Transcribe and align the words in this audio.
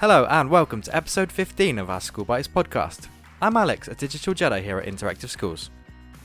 Hello 0.00 0.26
and 0.28 0.50
welcome 0.50 0.82
to 0.82 0.94
episode 0.94 1.30
15 1.30 1.78
of 1.78 1.88
our 1.88 2.00
School 2.00 2.24
Bites 2.24 2.48
podcast. 2.48 3.06
I'm 3.40 3.56
Alex, 3.56 3.86
a 3.86 3.94
digital 3.94 4.34
Jedi 4.34 4.60
here 4.60 4.78
at 4.78 4.88
Interactive 4.88 5.28
Schools. 5.28 5.70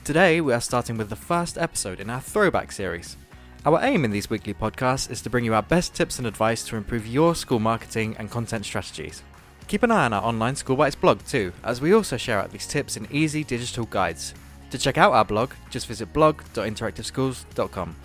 Today 0.02 0.40
we 0.40 0.52
are 0.52 0.60
starting 0.60 0.96
with 0.96 1.08
the 1.08 1.14
first 1.14 1.56
episode 1.56 2.00
in 2.00 2.10
our 2.10 2.20
throwback 2.20 2.72
series. 2.72 3.16
Our 3.64 3.78
aim 3.82 4.04
in 4.04 4.10
these 4.10 4.28
weekly 4.28 4.54
podcasts 4.54 5.08
is 5.08 5.22
to 5.22 5.30
bring 5.30 5.44
you 5.44 5.54
our 5.54 5.62
best 5.62 5.94
tips 5.94 6.18
and 6.18 6.26
advice 6.26 6.64
to 6.64 6.76
improve 6.76 7.06
your 7.06 7.36
school 7.36 7.60
marketing 7.60 8.16
and 8.18 8.28
content 8.28 8.64
strategies. 8.64 9.22
Keep 9.68 9.84
an 9.84 9.92
eye 9.92 10.06
on 10.06 10.12
our 10.14 10.24
online 10.24 10.56
School 10.56 10.76
Bites 10.76 10.96
blog 10.96 11.24
too, 11.24 11.52
as 11.62 11.80
we 11.80 11.94
also 11.94 12.16
share 12.16 12.40
out 12.40 12.50
these 12.50 12.66
tips 12.66 12.96
in 12.96 13.06
easy 13.12 13.44
digital 13.44 13.86
guides. 13.86 14.34
To 14.70 14.78
check 14.78 14.98
out 14.98 15.12
our 15.12 15.24
blog, 15.24 15.52
just 15.70 15.86
visit 15.86 16.12
blog.interactiveschools.com. 16.12 17.96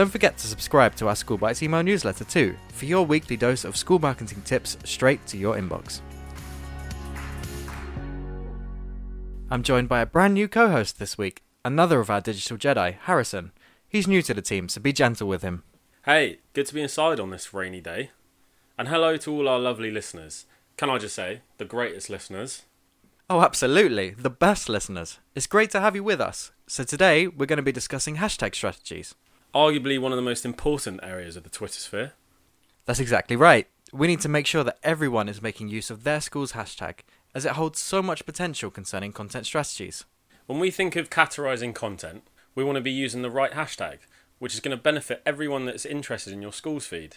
Don't 0.00 0.08
forget 0.08 0.38
to 0.38 0.46
subscribe 0.46 0.94
to 0.94 1.08
our 1.08 1.14
School 1.14 1.36
Bites 1.36 1.62
email 1.62 1.82
newsletter 1.82 2.24
too, 2.24 2.56
for 2.72 2.86
your 2.86 3.04
weekly 3.04 3.36
dose 3.36 3.66
of 3.66 3.76
school 3.76 3.98
marketing 3.98 4.40
tips 4.46 4.78
straight 4.82 5.26
to 5.26 5.36
your 5.36 5.56
inbox. 5.56 6.00
I'm 9.50 9.62
joined 9.62 9.90
by 9.90 10.00
a 10.00 10.06
brand 10.06 10.32
new 10.32 10.48
co 10.48 10.70
host 10.70 10.98
this 10.98 11.18
week, 11.18 11.42
another 11.66 12.00
of 12.00 12.08
our 12.08 12.22
digital 12.22 12.56
Jedi, 12.56 12.96
Harrison. 12.96 13.52
He's 13.90 14.08
new 14.08 14.22
to 14.22 14.32
the 14.32 14.40
team, 14.40 14.70
so 14.70 14.80
be 14.80 14.94
gentle 14.94 15.28
with 15.28 15.42
him. 15.42 15.64
Hey, 16.06 16.38
good 16.54 16.64
to 16.68 16.74
be 16.74 16.80
inside 16.80 17.20
on 17.20 17.28
this 17.28 17.52
rainy 17.52 17.82
day. 17.82 18.10
And 18.78 18.88
hello 18.88 19.18
to 19.18 19.30
all 19.30 19.48
our 19.50 19.58
lovely 19.58 19.90
listeners. 19.90 20.46
Can 20.78 20.88
I 20.88 20.96
just 20.96 21.14
say, 21.14 21.42
the 21.58 21.66
greatest 21.66 22.08
listeners? 22.08 22.62
Oh, 23.28 23.42
absolutely, 23.42 24.12
the 24.12 24.30
best 24.30 24.70
listeners. 24.70 25.18
It's 25.34 25.46
great 25.46 25.68
to 25.72 25.80
have 25.80 25.94
you 25.94 26.02
with 26.02 26.22
us. 26.22 26.52
So 26.66 26.84
today 26.84 27.26
we're 27.26 27.44
going 27.44 27.58
to 27.58 27.62
be 27.62 27.70
discussing 27.70 28.16
hashtag 28.16 28.54
strategies. 28.54 29.14
Arguably 29.54 30.00
one 30.00 30.12
of 30.12 30.16
the 30.16 30.22
most 30.22 30.44
important 30.44 31.00
areas 31.02 31.36
of 31.36 31.42
the 31.42 31.50
Twitter 31.50 31.80
sphere. 31.80 32.12
That's 32.84 33.00
exactly 33.00 33.36
right. 33.36 33.66
We 33.92 34.06
need 34.06 34.20
to 34.20 34.28
make 34.28 34.46
sure 34.46 34.62
that 34.62 34.78
everyone 34.82 35.28
is 35.28 35.42
making 35.42 35.68
use 35.68 35.90
of 35.90 36.04
their 36.04 36.20
school's 36.20 36.52
hashtag, 36.52 37.00
as 37.34 37.44
it 37.44 37.52
holds 37.52 37.80
so 37.80 38.02
much 38.02 38.26
potential 38.26 38.70
concerning 38.70 39.12
content 39.12 39.46
strategies. 39.46 40.04
When 40.46 40.60
we 40.60 40.70
think 40.70 40.94
of 40.96 41.10
categorizing 41.10 41.74
content, 41.74 42.22
we 42.54 42.64
want 42.64 42.76
to 42.76 42.82
be 42.82 42.92
using 42.92 43.22
the 43.22 43.30
right 43.30 43.52
hashtag, 43.52 43.98
which 44.38 44.54
is 44.54 44.60
going 44.60 44.76
to 44.76 44.82
benefit 44.82 45.22
everyone 45.26 45.64
that's 45.64 45.86
interested 45.86 46.32
in 46.32 46.42
your 46.42 46.52
school's 46.52 46.86
feed. 46.86 47.16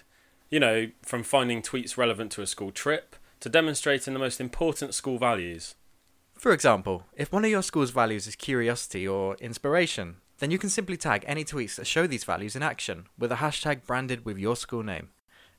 You 0.49 0.59
know, 0.59 0.89
from 1.01 1.23
finding 1.23 1.61
tweets 1.61 1.97
relevant 1.97 2.31
to 2.33 2.41
a 2.41 2.47
school 2.47 2.71
trip 2.71 3.15
to 3.39 3.49
demonstrating 3.49 4.13
the 4.13 4.19
most 4.19 4.39
important 4.39 4.93
school 4.93 5.17
values. 5.17 5.75
For 6.35 6.51
example, 6.51 7.05
if 7.15 7.31
one 7.31 7.45
of 7.45 7.51
your 7.51 7.63
school's 7.63 7.91
values 7.91 8.27
is 8.27 8.35
curiosity 8.35 9.07
or 9.07 9.35
inspiration, 9.35 10.17
then 10.43 10.51
you 10.51 10.59
can 10.59 10.69
simply 10.69 10.97
tag 10.97 11.23
any 11.25 11.45
tweets 11.45 11.75
that 11.75 11.87
show 11.87 12.05
these 12.05 12.25
values 12.25 12.53
in 12.53 12.61
action 12.61 13.07
with 13.17 13.31
a 13.31 13.37
hashtag 13.37 13.85
branded 13.85 14.25
with 14.25 14.37
your 14.37 14.57
school 14.57 14.83
name. 14.83 15.07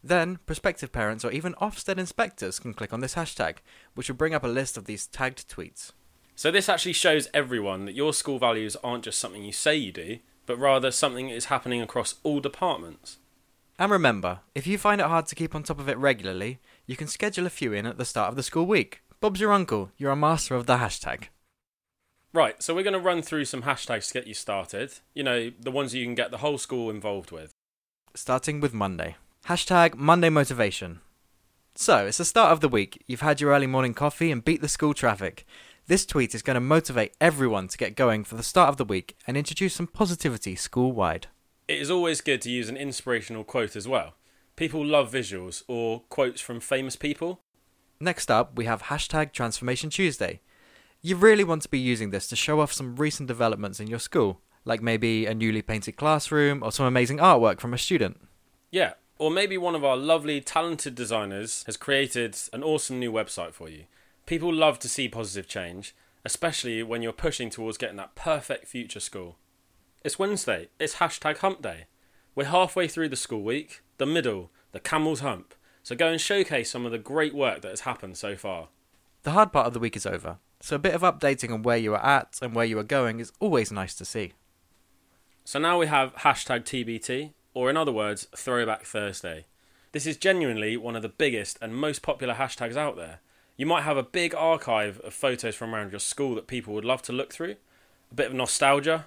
Then, 0.02 0.40
prospective 0.44 0.92
parents 0.92 1.24
or 1.24 1.30
even 1.30 1.54
Ofsted 1.54 1.96
inspectors 1.96 2.58
can 2.58 2.74
click 2.74 2.92
on 2.92 3.00
this 3.00 3.14
hashtag, 3.14 3.56
which 3.94 4.10
will 4.10 4.16
bring 4.16 4.34
up 4.34 4.44
a 4.44 4.48
list 4.48 4.76
of 4.76 4.84
these 4.84 5.06
tagged 5.06 5.48
tweets. 5.48 5.92
So, 6.36 6.50
this 6.50 6.68
actually 6.68 6.92
shows 6.92 7.30
everyone 7.32 7.86
that 7.86 7.94
your 7.94 8.12
school 8.12 8.38
values 8.38 8.76
aren't 8.84 9.04
just 9.04 9.18
something 9.18 9.42
you 9.42 9.52
say 9.52 9.74
you 9.74 9.90
do, 9.90 10.18
but 10.44 10.58
rather 10.58 10.90
something 10.90 11.28
that 11.28 11.34
is 11.34 11.46
happening 11.46 11.80
across 11.80 12.16
all 12.22 12.40
departments. 12.40 13.16
And 13.78 13.90
remember, 13.90 14.40
if 14.54 14.66
you 14.66 14.76
find 14.76 15.00
it 15.00 15.06
hard 15.06 15.26
to 15.28 15.34
keep 15.34 15.54
on 15.54 15.62
top 15.62 15.80
of 15.80 15.88
it 15.88 15.96
regularly, 15.96 16.58
you 16.86 16.94
can 16.94 17.08
schedule 17.08 17.46
a 17.46 17.50
few 17.50 17.72
in 17.72 17.86
at 17.86 17.96
the 17.96 18.04
start 18.04 18.28
of 18.28 18.36
the 18.36 18.42
school 18.42 18.66
week. 18.66 19.00
Bob's 19.20 19.40
your 19.40 19.52
uncle, 19.52 19.90
you're 19.96 20.10
a 20.10 20.16
master 20.16 20.54
of 20.54 20.66
the 20.66 20.76
hashtag. 20.76 21.28
Right, 22.34 22.60
so 22.60 22.74
we're 22.74 22.82
going 22.82 22.94
to 22.94 22.98
run 22.98 23.22
through 23.22 23.44
some 23.44 23.62
hashtags 23.62 24.08
to 24.08 24.14
get 24.14 24.26
you 24.26 24.34
started. 24.34 24.94
You 25.14 25.22
know, 25.22 25.52
the 25.60 25.70
ones 25.70 25.94
you 25.94 26.04
can 26.04 26.16
get 26.16 26.32
the 26.32 26.38
whole 26.38 26.58
school 26.58 26.90
involved 26.90 27.30
with. 27.30 27.52
Starting 28.12 28.60
with 28.60 28.74
Monday. 28.74 29.14
Hashtag 29.46 29.94
Monday 29.94 30.30
Motivation. 30.30 31.00
So, 31.76 32.06
it's 32.06 32.18
the 32.18 32.24
start 32.24 32.50
of 32.50 32.58
the 32.58 32.68
week. 32.68 33.04
You've 33.06 33.20
had 33.20 33.40
your 33.40 33.52
early 33.52 33.68
morning 33.68 33.94
coffee 33.94 34.32
and 34.32 34.44
beat 34.44 34.60
the 34.62 34.68
school 34.68 34.94
traffic. 34.94 35.46
This 35.86 36.04
tweet 36.04 36.34
is 36.34 36.42
going 36.42 36.56
to 36.56 36.60
motivate 36.60 37.14
everyone 37.20 37.68
to 37.68 37.78
get 37.78 37.94
going 37.94 38.24
for 38.24 38.34
the 38.34 38.42
start 38.42 38.68
of 38.68 38.78
the 38.78 38.84
week 38.84 39.16
and 39.28 39.36
introduce 39.36 39.74
some 39.74 39.86
positivity 39.86 40.56
school 40.56 40.90
wide. 40.90 41.28
It 41.68 41.80
is 41.80 41.90
always 41.90 42.20
good 42.20 42.42
to 42.42 42.50
use 42.50 42.68
an 42.68 42.76
inspirational 42.76 43.44
quote 43.44 43.76
as 43.76 43.86
well. 43.86 44.14
People 44.56 44.84
love 44.84 45.12
visuals 45.12 45.62
or 45.68 46.02
quotes 46.08 46.40
from 46.40 46.58
famous 46.58 46.96
people. 46.96 47.38
Next 48.00 48.28
up, 48.28 48.56
we 48.56 48.64
have 48.64 48.84
hashtag 48.84 49.30
Transformation 49.30 49.88
Tuesday. 49.88 50.40
You 51.06 51.16
really 51.16 51.44
want 51.44 51.60
to 51.60 51.68
be 51.68 51.78
using 51.78 52.12
this 52.12 52.26
to 52.28 52.34
show 52.34 52.60
off 52.60 52.72
some 52.72 52.96
recent 52.96 53.28
developments 53.28 53.78
in 53.78 53.88
your 53.88 53.98
school, 53.98 54.40
like 54.64 54.80
maybe 54.80 55.26
a 55.26 55.34
newly 55.34 55.60
painted 55.60 55.98
classroom 55.98 56.62
or 56.62 56.72
some 56.72 56.86
amazing 56.86 57.18
artwork 57.18 57.60
from 57.60 57.74
a 57.74 57.78
student. 57.78 58.22
Yeah, 58.70 58.94
or 59.18 59.30
maybe 59.30 59.58
one 59.58 59.74
of 59.74 59.84
our 59.84 59.98
lovely, 59.98 60.40
talented 60.40 60.94
designers 60.94 61.62
has 61.66 61.76
created 61.76 62.38
an 62.54 62.62
awesome 62.62 62.98
new 62.98 63.12
website 63.12 63.52
for 63.52 63.68
you. 63.68 63.84
People 64.24 64.50
love 64.50 64.78
to 64.78 64.88
see 64.88 65.06
positive 65.06 65.46
change, 65.46 65.94
especially 66.24 66.82
when 66.82 67.02
you're 67.02 67.12
pushing 67.12 67.50
towards 67.50 67.76
getting 67.76 67.96
that 67.96 68.14
perfect 68.14 68.66
future 68.66 68.98
school. 68.98 69.36
It's 70.02 70.18
Wednesday, 70.18 70.68
it's 70.78 70.94
hashtag 70.94 71.36
hump 71.36 71.60
day. 71.60 71.84
We're 72.34 72.44
halfway 72.44 72.88
through 72.88 73.10
the 73.10 73.16
school 73.16 73.42
week, 73.42 73.82
the 73.98 74.06
middle, 74.06 74.50
the 74.72 74.80
camel's 74.80 75.20
hump, 75.20 75.54
so 75.82 75.94
go 75.94 76.08
and 76.08 76.18
showcase 76.18 76.70
some 76.70 76.86
of 76.86 76.92
the 76.92 76.98
great 76.98 77.34
work 77.34 77.60
that 77.60 77.72
has 77.72 77.80
happened 77.80 78.16
so 78.16 78.36
far. 78.36 78.68
The 79.24 79.30
hard 79.30 79.52
part 79.52 79.66
of 79.66 79.72
the 79.72 79.80
week 79.80 79.96
is 79.96 80.04
over, 80.04 80.36
so 80.60 80.76
a 80.76 80.78
bit 80.78 80.92
of 80.92 81.00
updating 81.00 81.50
on 81.50 81.62
where 81.62 81.78
you 81.78 81.94
are 81.94 82.04
at 82.04 82.38
and 82.42 82.54
where 82.54 82.66
you 82.66 82.78
are 82.78 82.84
going 82.84 83.20
is 83.20 83.32
always 83.40 83.72
nice 83.72 83.94
to 83.94 84.04
see. 84.04 84.34
So 85.46 85.58
now 85.58 85.78
we 85.78 85.86
have 85.86 86.14
hashtag 86.16 86.64
TBT, 86.64 87.32
or 87.54 87.70
in 87.70 87.76
other 87.78 87.90
words, 87.90 88.28
Throwback 88.36 88.84
Thursday. 88.84 89.46
This 89.92 90.06
is 90.06 90.18
genuinely 90.18 90.76
one 90.76 90.94
of 90.94 91.00
the 91.00 91.08
biggest 91.08 91.56
and 91.62 91.74
most 91.74 92.02
popular 92.02 92.34
hashtags 92.34 92.76
out 92.76 92.96
there. 92.96 93.20
You 93.56 93.64
might 93.64 93.84
have 93.84 93.96
a 93.96 94.02
big 94.02 94.34
archive 94.34 95.00
of 95.00 95.14
photos 95.14 95.54
from 95.54 95.74
around 95.74 95.92
your 95.92 96.00
school 96.00 96.34
that 96.34 96.46
people 96.46 96.74
would 96.74 96.84
love 96.84 97.00
to 97.02 97.12
look 97.12 97.32
through, 97.32 97.56
a 98.12 98.14
bit 98.14 98.26
of 98.26 98.34
nostalgia, 98.34 99.06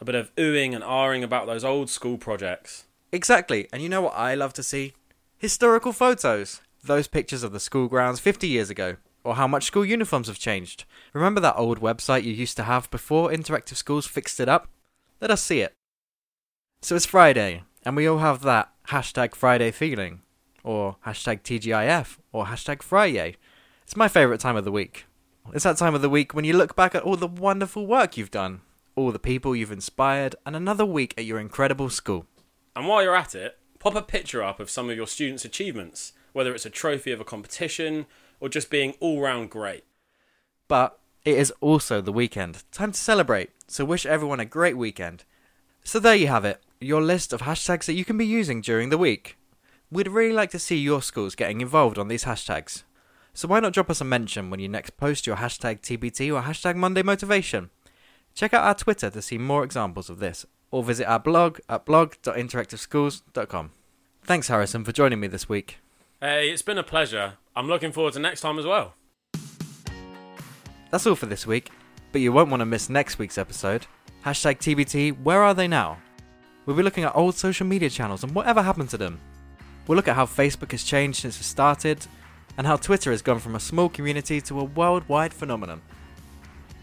a 0.00 0.04
bit 0.04 0.14
of 0.14 0.32
oohing 0.36 0.76
and 0.76 0.84
ahhing 0.84 1.24
about 1.24 1.46
those 1.46 1.64
old 1.64 1.90
school 1.90 2.18
projects. 2.18 2.84
Exactly, 3.10 3.66
and 3.72 3.82
you 3.82 3.88
know 3.88 4.02
what 4.02 4.14
I 4.14 4.36
love 4.36 4.52
to 4.52 4.62
see? 4.62 4.92
Historical 5.38 5.92
photos. 5.92 6.60
Those 6.84 7.08
pictures 7.08 7.42
of 7.42 7.50
the 7.50 7.58
school 7.58 7.88
grounds 7.88 8.20
50 8.20 8.46
years 8.46 8.70
ago, 8.70 8.98
or 9.26 9.34
how 9.34 9.48
much 9.48 9.64
school 9.64 9.84
uniforms 9.84 10.28
have 10.28 10.38
changed. 10.38 10.84
Remember 11.12 11.40
that 11.40 11.56
old 11.56 11.80
website 11.80 12.22
you 12.22 12.32
used 12.32 12.56
to 12.56 12.62
have 12.62 12.88
before 12.92 13.30
Interactive 13.30 13.74
Schools 13.74 14.06
fixed 14.06 14.38
it 14.38 14.48
up? 14.48 14.68
Let 15.20 15.32
us 15.32 15.42
see 15.42 15.60
it. 15.60 15.72
So 16.80 16.94
it's 16.94 17.06
Friday, 17.06 17.64
and 17.84 17.96
we 17.96 18.06
all 18.06 18.18
have 18.18 18.42
that 18.42 18.72
hashtag 18.90 19.34
Friday 19.34 19.72
feeling, 19.72 20.20
or 20.62 20.96
hashtag 21.04 21.42
TGIF, 21.42 22.18
or 22.30 22.46
hashtag 22.46 22.82
Friday. 22.82 23.34
It's 23.82 23.96
my 23.96 24.06
favourite 24.06 24.38
time 24.38 24.56
of 24.56 24.64
the 24.64 24.70
week. 24.70 25.06
It's 25.52 25.64
that 25.64 25.76
time 25.76 25.96
of 25.96 26.02
the 26.02 26.08
week 26.08 26.32
when 26.32 26.44
you 26.44 26.56
look 26.56 26.76
back 26.76 26.94
at 26.94 27.02
all 27.02 27.16
the 27.16 27.26
wonderful 27.26 27.84
work 27.84 28.16
you've 28.16 28.30
done, 28.30 28.60
all 28.94 29.10
the 29.10 29.18
people 29.18 29.56
you've 29.56 29.72
inspired, 29.72 30.36
and 30.46 30.54
another 30.54 30.86
week 30.86 31.14
at 31.18 31.24
your 31.24 31.40
incredible 31.40 31.90
school. 31.90 32.26
And 32.76 32.86
while 32.86 33.02
you're 33.02 33.16
at 33.16 33.34
it, 33.34 33.58
pop 33.80 33.96
a 33.96 34.02
picture 34.02 34.44
up 34.44 34.60
of 34.60 34.70
some 34.70 34.88
of 34.88 34.96
your 34.96 35.08
students' 35.08 35.44
achievements, 35.44 36.12
whether 36.32 36.54
it's 36.54 36.66
a 36.66 36.70
trophy 36.70 37.10
of 37.10 37.20
a 37.20 37.24
competition 37.24 38.06
or 38.40 38.48
just 38.48 38.70
being 38.70 38.94
all 39.00 39.20
round 39.20 39.50
great. 39.50 39.84
But 40.68 40.98
it 41.24 41.36
is 41.36 41.52
also 41.60 42.00
the 42.00 42.12
weekend. 42.12 42.62
Time 42.72 42.92
to 42.92 42.98
celebrate. 42.98 43.50
So 43.68 43.84
wish 43.84 44.06
everyone 44.06 44.40
a 44.40 44.44
great 44.44 44.76
weekend. 44.76 45.24
So 45.82 45.98
there 45.98 46.14
you 46.14 46.26
have 46.28 46.44
it, 46.44 46.62
your 46.80 47.02
list 47.02 47.32
of 47.32 47.42
hashtags 47.42 47.86
that 47.86 47.94
you 47.94 48.04
can 48.04 48.18
be 48.18 48.26
using 48.26 48.60
during 48.60 48.90
the 48.90 48.98
week. 48.98 49.36
We'd 49.90 50.08
really 50.08 50.34
like 50.34 50.50
to 50.50 50.58
see 50.58 50.76
your 50.76 51.00
schools 51.02 51.34
getting 51.34 51.60
involved 51.60 51.98
on 51.98 52.08
these 52.08 52.24
hashtags. 52.24 52.82
So 53.34 53.46
why 53.48 53.60
not 53.60 53.72
drop 53.72 53.90
us 53.90 54.00
a 54.00 54.04
mention 54.04 54.50
when 54.50 54.60
you 54.60 54.68
next 54.68 54.96
post 54.96 55.26
your 55.26 55.36
hashtag 55.36 55.80
TBT 55.80 56.34
or 56.34 56.42
hashtag 56.42 56.74
Monday 56.74 57.02
Motivation? 57.02 57.70
Check 58.34 58.52
out 58.52 58.64
our 58.64 58.74
Twitter 58.74 59.10
to 59.10 59.22
see 59.22 59.38
more 59.38 59.62
examples 59.62 60.10
of 60.10 60.18
this, 60.18 60.44
or 60.70 60.82
visit 60.82 61.06
our 61.06 61.20
blog 61.20 61.58
at 61.68 61.84
blog.interactiveschools.com. 61.84 63.70
Thanks, 64.24 64.48
Harrison, 64.48 64.84
for 64.84 64.92
joining 64.92 65.20
me 65.20 65.28
this 65.28 65.48
week. 65.48 65.78
Hey, 66.18 66.48
it's 66.48 66.62
been 66.62 66.78
a 66.78 66.82
pleasure. 66.82 67.34
I'm 67.54 67.68
looking 67.68 67.92
forward 67.92 68.14
to 68.14 68.18
next 68.18 68.40
time 68.40 68.58
as 68.58 68.64
well. 68.64 68.94
That's 70.90 71.06
all 71.06 71.14
for 71.14 71.26
this 71.26 71.46
week, 71.46 71.70
but 72.10 72.22
you 72.22 72.32
won't 72.32 72.48
want 72.48 72.62
to 72.62 72.64
miss 72.64 72.88
next 72.88 73.18
week's 73.18 73.36
episode. 73.36 73.86
Hashtag 74.24 74.56
TBT, 74.56 75.22
where 75.22 75.42
are 75.42 75.52
they 75.52 75.68
now? 75.68 75.98
We'll 76.64 76.74
be 76.74 76.82
looking 76.82 77.04
at 77.04 77.14
old 77.14 77.34
social 77.34 77.66
media 77.66 77.90
channels 77.90 78.24
and 78.24 78.34
whatever 78.34 78.62
happened 78.62 78.88
to 78.90 78.96
them. 78.96 79.20
We'll 79.86 79.96
look 79.96 80.08
at 80.08 80.16
how 80.16 80.24
Facebook 80.24 80.70
has 80.72 80.84
changed 80.84 81.20
since 81.20 81.38
it 81.38 81.44
started, 81.44 82.06
and 82.56 82.66
how 82.66 82.76
Twitter 82.76 83.10
has 83.10 83.20
gone 83.20 83.38
from 83.38 83.54
a 83.54 83.60
small 83.60 83.90
community 83.90 84.40
to 84.40 84.60
a 84.60 84.64
worldwide 84.64 85.34
phenomenon. 85.34 85.82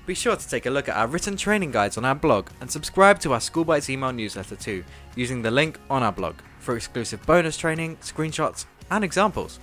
Be 0.05 0.13
sure 0.13 0.35
to 0.35 0.47
take 0.47 0.67
a 0.67 0.69
look 0.69 0.87
at 0.87 0.95
our 0.95 1.07
written 1.07 1.37
training 1.37 1.71
guides 1.71 1.97
on 1.97 2.05
our 2.05 2.13
blog 2.13 2.49
and 2.61 2.69
subscribe 2.69 3.17
to 3.21 3.33
our 3.33 3.41
School 3.41 3.65
Bites 3.65 3.89
email 3.89 4.11
newsletter 4.11 4.57
too, 4.57 4.83
using 5.15 5.41
the 5.41 5.49
link 5.49 5.79
on 5.89 6.03
our 6.03 6.11
blog 6.11 6.35
for 6.59 6.75
exclusive 6.75 7.25
bonus 7.25 7.57
training, 7.57 7.97
screenshots, 7.97 8.65
and 8.93 9.03
examples. 9.03 9.59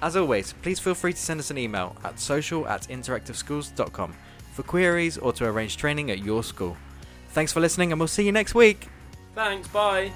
As 0.00 0.16
always, 0.16 0.54
please 0.62 0.80
feel 0.80 0.94
free 0.94 1.12
to 1.12 1.18
send 1.18 1.38
us 1.38 1.50
an 1.50 1.58
email 1.58 1.94
at 2.04 2.18
social 2.18 2.66
at 2.66 2.82
interactiveschools.com 2.88 4.14
for 4.52 4.62
queries 4.62 5.18
or 5.18 5.32
to 5.34 5.46
arrange 5.46 5.76
training 5.76 6.10
at 6.10 6.18
your 6.18 6.42
school. 6.42 6.76
Thanks 7.28 7.52
for 7.52 7.60
listening, 7.60 7.92
and 7.92 8.00
we'll 8.00 8.08
see 8.08 8.24
you 8.24 8.32
next 8.32 8.54
week. 8.54 8.88
Thanks, 9.34 9.68
bye. 9.68 10.10